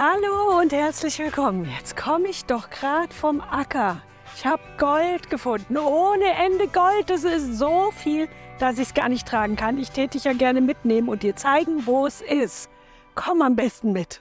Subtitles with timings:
[0.00, 1.68] Hallo und herzlich willkommen.
[1.76, 4.00] Jetzt komme ich doch gerade vom Acker.
[4.36, 7.10] Ich habe Gold gefunden, ohne Ende Gold.
[7.10, 8.28] Das ist so viel,
[8.60, 9.76] dass ich es gar nicht tragen kann.
[9.76, 12.70] Ich täte dich ja gerne mitnehmen und dir zeigen, wo es ist.
[13.16, 14.20] Komm am besten mit.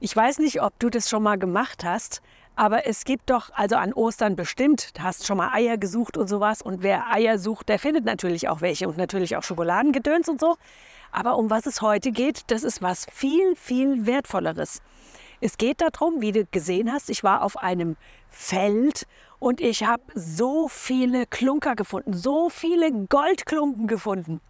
[0.00, 2.22] Ich weiß nicht, ob du das schon mal gemacht hast,
[2.56, 6.62] aber es gibt doch, also an Ostern bestimmt, hast schon mal Eier gesucht und sowas.
[6.62, 10.56] Und wer Eier sucht, der findet natürlich auch welche und natürlich auch Schokoladengedöns und so.
[11.12, 14.80] Aber um was es heute geht, das ist was viel, viel Wertvolleres.
[15.40, 17.96] Es geht darum, wie du gesehen hast, ich war auf einem
[18.28, 19.06] Feld
[19.38, 24.40] und ich habe so viele Klunker gefunden, so viele Goldklumpen gefunden.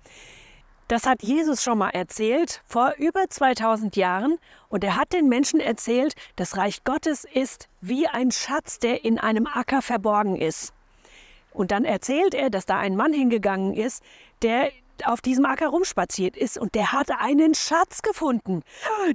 [0.89, 4.39] Das hat Jesus schon mal erzählt vor über 2000 Jahren
[4.71, 9.19] und er hat den Menschen erzählt, das Reich Gottes ist wie ein Schatz, der in
[9.19, 10.73] einem Acker verborgen ist.
[11.53, 14.03] Und dann erzählt er, dass da ein Mann hingegangen ist,
[14.41, 14.73] der
[15.07, 18.63] auf diesem Acker rumspaziert ist und der hat einen Schatz gefunden.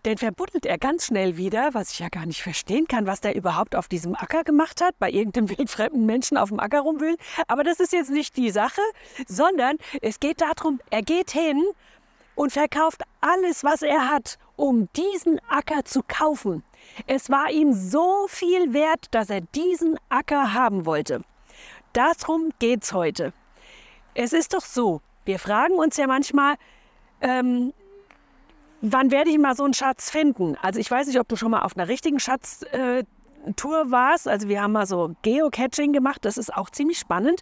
[0.06, 3.36] Den verbuddelt er ganz schnell wieder, was ich ja gar nicht verstehen kann, was der
[3.36, 7.18] überhaupt auf diesem Acker gemacht hat, bei irgendeinem wildfremden Menschen auf dem Acker rumwühlen.
[7.48, 8.82] Aber das ist jetzt nicht die Sache,
[9.28, 11.64] sondern es geht darum, er geht hin
[12.36, 16.64] und verkauft alles, was er hat, um diesen Acker zu kaufen.
[17.08, 21.22] Es war ihm so viel wert, dass er diesen Acker haben wollte.
[21.94, 23.34] Darum geht's heute.
[24.16, 26.56] Es ist doch so, wir fragen uns ja manchmal,
[27.22, 27.74] ähm,
[28.82, 30.58] wann werde ich mal so einen Schatz finden?
[30.62, 34.28] Also ich weiß nicht, ob du schon mal auf einer richtigen Schatztour äh, warst.
[34.28, 37.42] Also wir haben mal so Geocaching gemacht, das ist auch ziemlich spannend.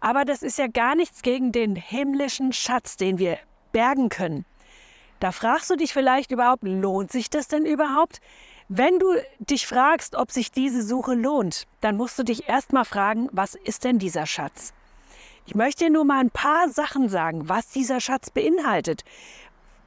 [0.00, 3.38] Aber das ist ja gar nichts gegen den himmlischen Schatz, den wir
[3.70, 4.44] bergen können.
[5.20, 8.20] Da fragst du dich vielleicht überhaupt, lohnt sich das denn überhaupt?
[8.68, 12.84] Wenn du dich fragst, ob sich diese Suche lohnt, dann musst du dich erst mal
[12.84, 14.72] fragen, was ist denn dieser Schatz?
[15.46, 19.02] Ich möchte nur mal ein paar Sachen sagen, was dieser Schatz beinhaltet.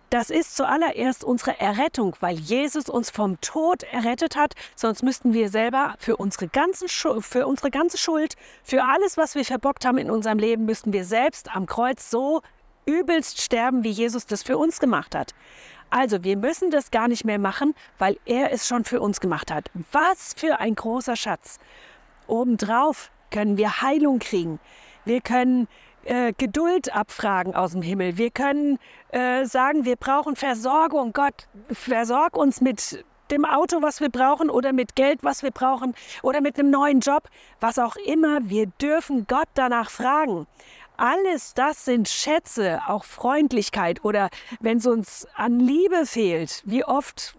[0.10, 4.54] Das ist zuallererst unsere Errettung, weil Jesus uns vom Tod errettet hat.
[4.76, 9.46] Sonst müssten wir selber für unsere, ganzen für unsere ganze Schuld, für alles, was wir
[9.46, 12.42] verbockt haben in unserem Leben, müssten wir selbst am Kreuz so
[12.86, 15.34] übelst sterben, wie Jesus das für uns gemacht hat.
[15.90, 19.52] Also, wir müssen das gar nicht mehr machen, weil er es schon für uns gemacht
[19.52, 19.72] hat.
[19.92, 21.60] Was für ein großer Schatz.
[22.28, 24.60] Obendrauf können wir Heilung kriegen.
[25.06, 25.68] Wir können
[26.04, 28.18] äh, Geduld abfragen aus dem Himmel.
[28.18, 28.80] Wir können
[29.10, 31.14] äh, sagen, wir brauchen Versorgung.
[31.14, 35.96] Gott, versorg uns mit dem Auto, was wir brauchen, oder mit Geld, was wir brauchen,
[36.22, 37.28] oder mit einem neuen Job,
[37.60, 38.50] was auch immer.
[38.50, 40.46] Wir dürfen Gott danach fragen.
[40.98, 44.30] Alles das sind Schätze, auch Freundlichkeit oder
[44.60, 46.62] wenn es uns an Liebe fehlt.
[46.66, 47.36] Wie oft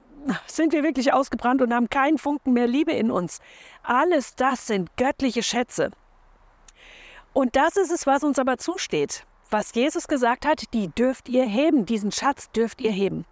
[0.47, 3.41] sind wir wirklich ausgebrannt und haben keinen Funken mehr Liebe in uns.
[3.82, 5.91] Alles das sind göttliche Schätze.
[7.36, 9.26] Und das ist es, was uns aber zusteht.
[9.50, 13.26] Was Jesus gesagt hat, die dürft ihr heben, diesen Schatz dürft ihr heben.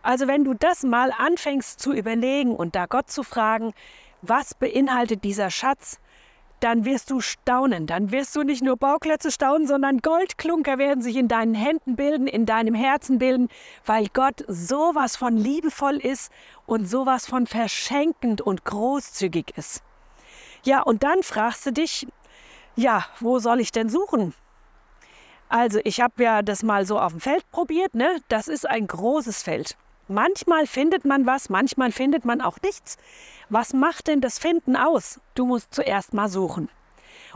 [0.00, 3.74] Also wenn du das mal anfängst zu überlegen und da Gott zu fragen,
[4.22, 6.00] was beinhaltet dieser Schatz,
[6.60, 7.86] dann wirst du staunen.
[7.86, 12.28] Dann wirst du nicht nur Bauklötze staunen, sondern Goldklunker werden sich in deinen Händen bilden,
[12.28, 13.50] in deinem Herzen bilden,
[13.84, 16.32] weil Gott sowas von liebevoll ist
[16.64, 19.82] und sowas von verschenkend und großzügig ist.
[20.64, 22.06] Ja, und dann fragst du dich,
[22.76, 24.34] ja, wo soll ich denn suchen?
[25.48, 27.94] Also ich habe ja das mal so auf dem Feld probiert.
[27.94, 28.20] Ne?
[28.28, 29.76] Das ist ein großes Feld.
[30.06, 32.98] Manchmal findet man was, manchmal findet man auch nichts.
[33.48, 35.20] Was macht denn das Finden aus?
[35.34, 36.68] Du musst zuerst mal suchen.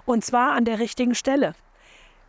[0.06, 1.54] Und zwar an der richtigen Stelle.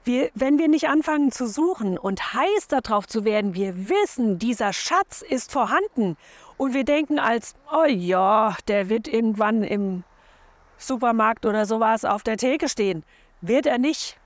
[0.03, 4.72] Wir, wenn wir nicht anfangen zu suchen und heiß darauf zu werden, wir wissen, dieser
[4.72, 6.16] Schatz ist vorhanden
[6.57, 10.03] und wir denken als, oh ja, der wird irgendwann im
[10.78, 13.03] Supermarkt oder sowas auf der Theke stehen.
[13.41, 14.18] Wird er nicht.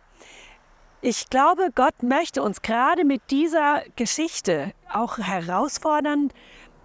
[1.02, 6.30] Ich glaube, Gott möchte uns gerade mit dieser Geschichte auch herausfordern,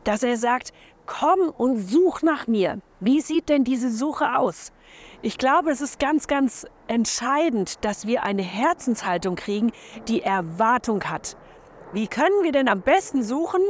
[0.04, 0.72] dass er sagt,
[1.06, 2.80] komm und such nach mir.
[3.00, 4.72] Wie sieht denn diese Suche aus?
[5.20, 9.72] Ich glaube, es ist ganz, ganz entscheidend, dass wir eine Herzenshaltung kriegen,
[10.06, 11.36] die Erwartung hat.
[11.92, 13.62] Wie können wir denn am besten suchen,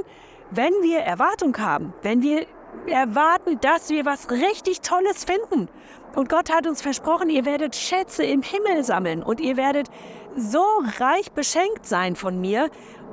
[0.51, 2.47] wenn wir Erwartung haben, wenn wir
[2.87, 5.69] erwarten, dass wir was richtig Tolles finden.
[6.15, 9.89] Und Gott hat uns versprochen, ihr werdet Schätze im Himmel sammeln und ihr werdet
[10.37, 10.65] so
[10.99, 12.71] reich beschenkt sein von mir,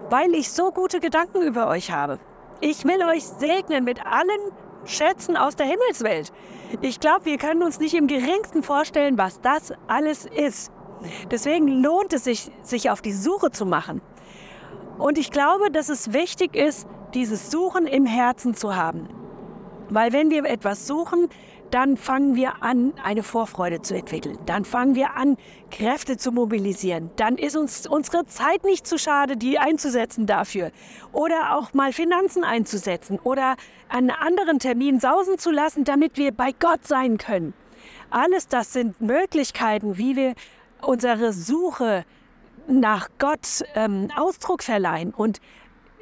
[0.09, 2.19] weil ich so gute Gedanken über euch habe.
[2.59, 4.51] Ich will euch segnen mit allen
[4.85, 6.31] Schätzen aus der Himmelswelt.
[6.81, 10.71] Ich glaube, wir können uns nicht im geringsten vorstellen, was das alles ist.
[11.31, 14.01] Deswegen lohnt es sich, sich auf die Suche zu machen.
[14.97, 19.07] Und ich glaube, dass es wichtig ist, dieses Suchen im Herzen zu haben.
[19.91, 21.27] Weil wenn wir etwas suchen,
[21.69, 24.37] dann fangen wir an, eine Vorfreude zu entwickeln.
[24.45, 25.37] Dann fangen wir an,
[25.69, 27.11] Kräfte zu mobilisieren.
[27.17, 30.71] Dann ist uns unsere Zeit nicht zu schade, die einzusetzen dafür.
[31.11, 33.55] Oder auch mal Finanzen einzusetzen oder
[33.89, 37.53] einen anderen Termin sausen zu lassen, damit wir bei Gott sein können.
[38.09, 40.35] Alles das sind Möglichkeiten, wie wir
[40.81, 42.05] unsere Suche
[42.67, 45.13] nach Gott ähm, Ausdruck verleihen.
[45.13, 45.39] Und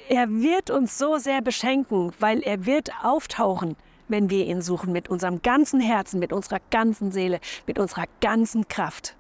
[0.10, 3.76] er wird uns so sehr beschenken, weil er wird auftauchen,
[4.08, 8.68] wenn wir ihn suchen mit unserem ganzen Herzen, mit unserer ganzen Seele, mit unserer ganzen
[8.68, 9.16] Kraft.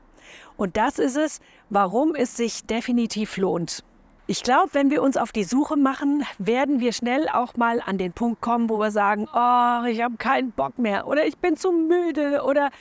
[0.57, 3.83] Und das ist es, warum es sich definitiv lohnt.
[4.25, 7.99] Ich glaube, wenn wir uns auf die Suche machen, werden wir schnell auch mal an
[7.99, 11.55] den Punkt kommen, wo wir sagen, oh, ich habe keinen Bock mehr oder ich bin
[11.55, 12.71] zu müde oder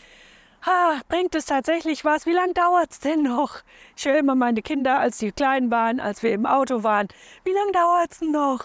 [0.65, 2.27] ah, bringt es tatsächlich was?
[2.27, 3.63] Wie lange dauert es denn noch?
[3.97, 7.09] Ich höre immer meine Kinder, als sie klein waren, als wir im Auto waren.
[7.45, 8.65] Wie lange dauert es noch?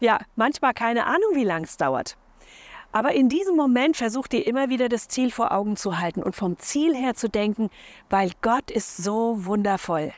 [0.00, 2.16] Ja, manchmal keine Ahnung, wie lange es dauert.
[2.92, 6.34] Aber in diesem Moment versucht ihr immer wieder das Ziel vor Augen zu halten und
[6.34, 7.70] vom Ziel her zu denken,
[8.08, 10.12] weil Gott ist so wundervoll.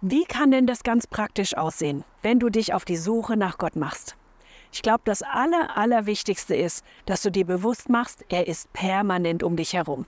[0.00, 3.76] Wie kann denn das ganz praktisch aussehen, wenn du dich auf die Suche nach Gott
[3.76, 4.16] machst?
[4.72, 9.56] Ich glaube, das Aller, Allerwichtigste ist, dass du dir bewusst machst, er ist permanent um
[9.56, 10.06] dich herum.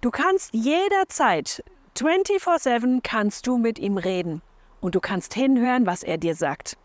[0.00, 1.64] Du kannst jederzeit,
[1.96, 4.42] 24-7, kannst du mit ihm reden.
[4.80, 6.76] Und du kannst hinhören, was er dir sagt.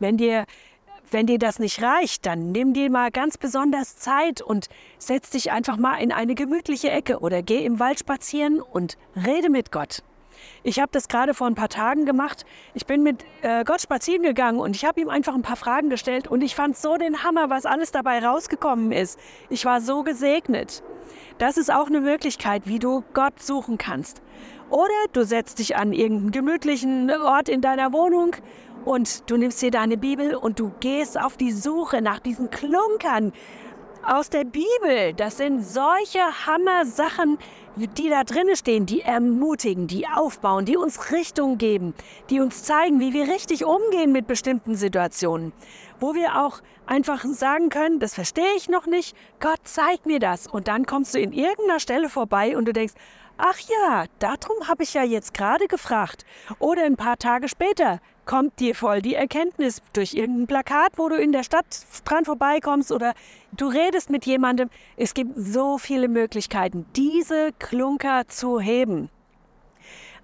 [0.00, 0.46] Wenn dir,
[1.12, 4.68] wenn dir das nicht reicht, dann nimm dir mal ganz besonders Zeit und
[4.98, 9.48] setz dich einfach mal in eine gemütliche Ecke oder geh im Wald spazieren und rede
[9.48, 10.02] mit Gott.
[10.62, 12.44] Ich habe das gerade vor ein paar Tagen gemacht.
[12.74, 15.90] Ich bin mit äh, Gott spazieren gegangen und ich habe ihm einfach ein paar Fragen
[15.90, 19.18] gestellt und ich fand so den Hammer, was alles dabei rausgekommen ist.
[19.48, 20.82] Ich war so gesegnet.
[21.38, 24.22] Das ist auch eine Möglichkeit, wie du Gott suchen kannst.
[24.70, 28.34] Oder du setzt dich an irgendeinen gemütlichen Ort in deiner Wohnung
[28.84, 33.32] und du nimmst dir deine Bibel und du gehst auf die Suche nach diesen Klunkern
[34.06, 35.12] aus der Bibel.
[35.16, 37.38] Das sind solche Hammer-Sachen,
[37.76, 41.94] die da drinnen stehen, die ermutigen, die aufbauen, die uns Richtung geben,
[42.30, 45.52] die uns zeigen, wie wir richtig umgehen mit bestimmten Situationen.
[46.00, 50.46] Wo wir auch einfach sagen können, das verstehe ich noch nicht, Gott zeig mir das.
[50.46, 52.94] Und dann kommst du in irgendeiner Stelle vorbei und du denkst,
[53.38, 56.24] ach ja, darum habe ich ja jetzt gerade gefragt.
[56.58, 61.16] Oder ein paar Tage später, kommt dir voll die Erkenntnis durch irgendein Plakat, wo du
[61.16, 61.66] in der Stadt
[62.04, 63.14] dran vorbeikommst oder
[63.52, 64.68] du redest mit jemandem.
[64.96, 69.08] Es gibt so viele Möglichkeiten, diese Klunker zu heben.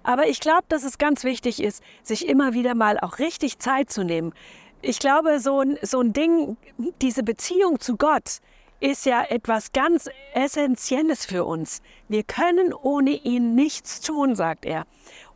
[0.03, 3.89] Aber ich glaube, dass es ganz wichtig ist, sich immer wieder mal auch richtig Zeit
[3.89, 4.33] zu nehmen.
[4.85, 6.57] Ich glaube, so ein, so ein Ding,
[7.01, 8.39] diese Beziehung zu Gott,
[8.81, 11.81] ist ja etwas ganz Essentielles für uns.
[12.09, 14.85] Wir können ohne ihn nichts tun, sagt er.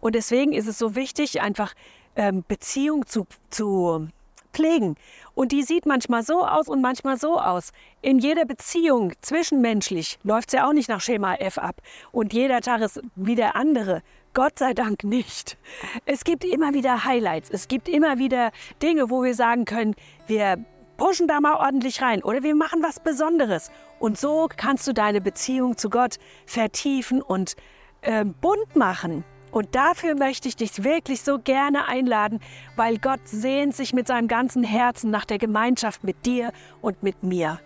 [0.02, 1.74] Und deswegen ist es so wichtig, einfach
[2.18, 4.10] ähm, Beziehung zu, zu
[4.52, 4.96] pflegen.
[5.34, 7.72] Und die sieht manchmal so aus und manchmal so aus.
[8.02, 11.82] In jeder Beziehung zwischenmenschlich läuft es ja auch nicht nach Schema F ab.
[12.12, 14.02] Und jeder Tag ist wie der andere.
[14.34, 15.58] Gott sei Dank nicht.
[16.06, 17.50] Es gibt immer wieder Highlights.
[17.50, 18.52] Es gibt immer wieder
[18.82, 19.96] Dinge, wo wir sagen können,
[20.28, 20.64] wir
[20.98, 23.72] pushen da mal ordentlich rein oder wir machen was Besonderes.
[24.00, 27.56] Und so kannst du deine Beziehung zu Gott vertiefen und
[28.02, 29.24] äh, bunt machen.
[29.52, 32.40] Und dafür möchte ich dich wirklich so gerne einladen,
[32.76, 36.52] weil Gott sehnt sich mit seinem ganzen Herzen nach der Gemeinschaft mit dir
[36.82, 37.60] und mit mir.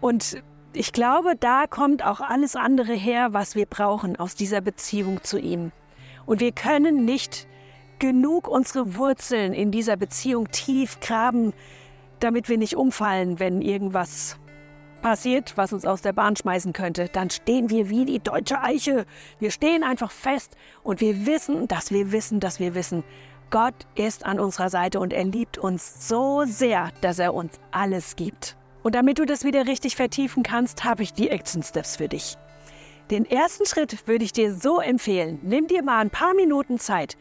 [0.00, 0.42] Und
[0.74, 5.38] ich glaube, da kommt auch alles andere her, was wir brauchen aus dieser Beziehung zu
[5.38, 5.72] ihm.
[6.26, 7.46] Und wir können nicht
[7.98, 11.52] genug unsere Wurzeln in dieser Beziehung tief graben,
[12.20, 14.38] damit wir nicht umfallen, wenn irgendwas
[15.02, 19.04] passiert, was uns aus der Bahn schmeißen könnte, dann stehen wir wie die deutsche Eiche.
[19.38, 23.04] Wir stehen einfach fest und wir wissen, dass wir wissen, dass wir wissen,
[23.50, 28.16] Gott ist an unserer Seite und er liebt uns so sehr, dass er uns alles
[28.16, 28.56] gibt.
[28.82, 32.38] Und damit du das wieder richtig vertiefen kannst, habe ich die Action Steps für dich.
[33.10, 35.38] Den ersten Schritt würde ich dir so empfehlen.
[35.42, 37.18] Nimm dir mal ein paar Minuten Zeit.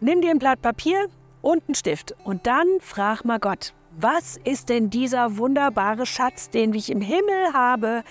[0.00, 1.08] Nimm dir ein Blatt Papier
[1.42, 6.72] und einen Stift und dann frag mal Gott, was ist denn dieser wunderbare Schatz, den
[6.72, 8.04] ich im Himmel habe?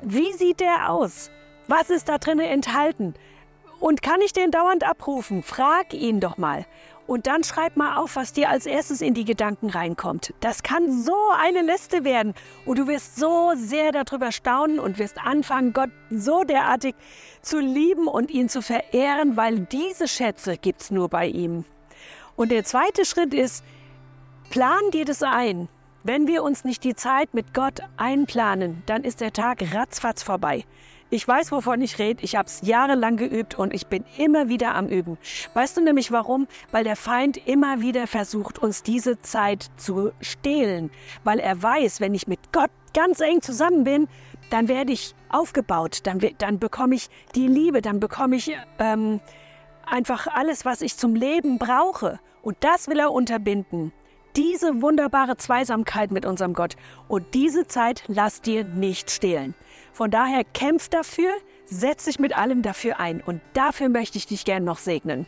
[0.00, 1.30] Wie sieht der aus?
[1.66, 3.14] Was ist da drin enthalten?
[3.80, 5.42] Und kann ich den dauernd abrufen?
[5.42, 6.66] Frag ihn doch mal.
[7.08, 10.32] Und dann schreib mal auf, was dir als erstes in die Gedanken reinkommt.
[10.38, 12.34] Das kann so eine Liste werden.
[12.64, 16.94] Und du wirst so sehr darüber staunen und wirst anfangen, Gott so derartig
[17.42, 21.64] zu lieben und ihn zu verehren, weil diese Schätze gibt es nur bei ihm.
[22.36, 23.64] Und der zweite Schritt ist,
[24.50, 25.68] Plan dir das ein.
[26.04, 30.64] Wenn wir uns nicht die Zeit mit Gott einplanen, dann ist der Tag ratzfatz vorbei.
[31.10, 32.22] Ich weiß, wovon ich rede.
[32.22, 35.16] Ich habe es jahrelang geübt und ich bin immer wieder am Üben.
[35.54, 36.46] Weißt du nämlich warum?
[36.70, 40.90] Weil der Feind immer wieder versucht, uns diese Zeit zu stehlen.
[41.24, 44.08] Weil er weiß, wenn ich mit Gott ganz eng zusammen bin,
[44.50, 49.20] dann werde ich aufgebaut, dann, dann bekomme ich die Liebe, dann bekomme ich ähm,
[49.86, 52.18] einfach alles, was ich zum Leben brauche.
[52.42, 53.92] Und das will er unterbinden.
[54.38, 56.76] Diese wunderbare Zweisamkeit mit unserem Gott.
[57.08, 59.56] Und diese Zeit lass dir nicht stehlen.
[59.92, 61.32] Von daher kämpf dafür,
[61.64, 63.20] setz dich mit allem dafür ein.
[63.20, 65.26] Und dafür möchte ich dich gern noch segnen.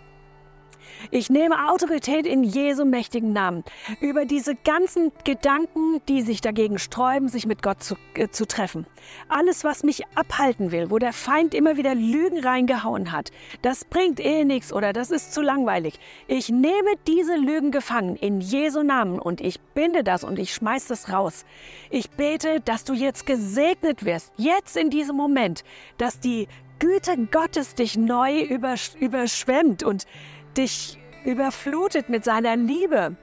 [1.11, 3.65] Ich nehme Autorität in Jesu mächtigen Namen
[4.01, 8.87] über diese ganzen Gedanken, die sich dagegen sträuben, sich mit Gott zu, äh, zu treffen.
[9.29, 13.31] Alles, was mich abhalten will, wo der Feind immer wieder Lügen reingehauen hat,
[13.63, 15.99] das bringt eh nichts oder das ist zu langweilig.
[16.27, 20.87] Ich nehme diese Lügen gefangen in Jesu Namen und ich binde das und ich schmeiß
[20.87, 21.45] das raus.
[21.91, 25.65] Ich bete, dass du jetzt gesegnet wirst, jetzt in diesem Moment,
[25.99, 26.49] dass die
[26.81, 30.07] Güte Gottes dich neu übersch überschwemmt und
[30.57, 33.17] dich überflutet mit seiner Liebe.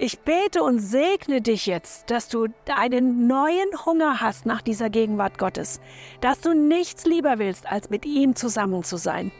[0.00, 5.38] Ich bete und segne dich jetzt, dass du einen neuen Hunger hast nach dieser Gegenwart
[5.38, 5.80] Gottes,
[6.20, 9.32] dass du nichts lieber willst, als mit ihm zusammen zu sein.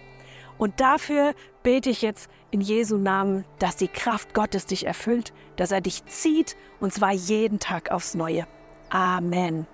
[0.58, 5.70] Und dafür bete ich jetzt in Jesu Namen, dass die Kraft Gottes dich erfüllt, dass
[5.70, 8.46] er dich zieht, und zwar jeden Tag aufs Neue.
[8.90, 9.68] Amen.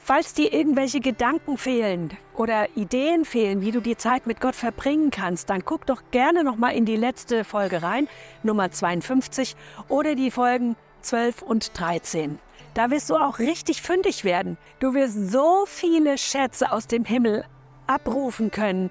[0.00, 5.10] Falls dir irgendwelche Gedanken fehlen oder Ideen fehlen, wie du die Zeit mit Gott verbringen
[5.10, 8.08] kannst, dann guck doch gerne noch mal in die letzte Folge rein,
[8.42, 9.54] Nummer 52
[9.88, 12.38] oder die Folgen 12 und 13.
[12.74, 14.56] Da wirst du auch richtig fündig werden.
[14.78, 17.44] Du wirst so viele Schätze aus dem Himmel
[17.86, 18.90] abrufen können,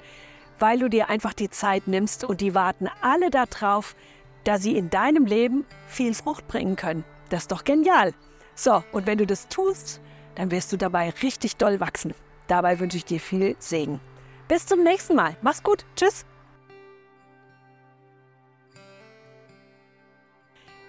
[0.60, 3.96] weil du dir einfach die Zeit nimmst und die warten alle darauf,
[4.44, 7.04] dass sie in deinem Leben viel Frucht bringen können.
[7.30, 8.14] Das ist doch genial.
[8.56, 10.02] So, und wenn du das tust,
[10.38, 12.14] dann wirst du dabei richtig doll wachsen.
[12.46, 14.00] Dabei wünsche ich dir viel Segen.
[14.48, 15.36] Bis zum nächsten Mal.
[15.42, 15.84] Mach's gut.
[15.96, 16.26] Tschüss.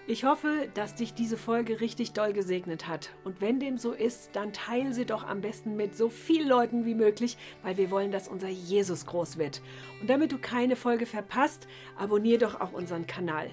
[0.07, 3.11] Ich hoffe, dass dich diese Folge richtig doll gesegnet hat.
[3.25, 6.85] Und wenn dem so ist, dann teile sie doch am besten mit so vielen Leuten
[6.85, 9.62] wie möglich, weil wir wollen, dass unser Jesus groß wird.
[10.00, 13.50] Und damit du keine Folge verpasst, abonniere doch auch unseren Kanal.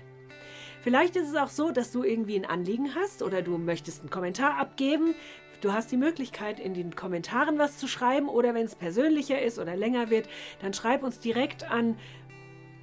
[0.85, 4.11] Vielleicht ist es auch so, dass du irgendwie ein Anliegen hast oder du möchtest einen
[4.11, 5.15] Kommentar abgeben.
[5.61, 9.59] Du hast die Möglichkeit, in den Kommentaren was zu schreiben oder wenn es persönlicher ist
[9.59, 10.29] oder länger wird,
[10.61, 11.97] dann schreib uns direkt an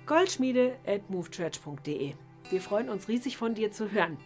[0.06, 2.12] goldschmiede.movechurch.de.
[2.50, 4.18] Wir freuen uns riesig von dir zu hören.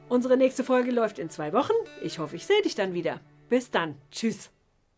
[0.09, 1.73] Unsere nächste Folge läuft in zwei Wochen.
[2.01, 3.19] Ich hoffe, ich sehe dich dann wieder.
[3.49, 3.95] Bis dann.
[4.11, 4.49] Tschüss.